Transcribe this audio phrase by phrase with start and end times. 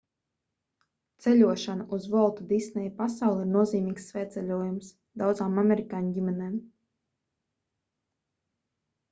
[1.25, 4.91] ceļošana uz volta disneja pasauli ir nozīmīgs svētceļojums
[5.23, 6.59] daudzām amerikāņu ģimenēm